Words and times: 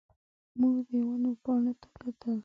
موږ 0.59 0.77
د 0.91 0.93
ونو 1.07 1.31
پاڼو 1.43 1.73
ته 1.81 1.87
کتل. 1.99 2.37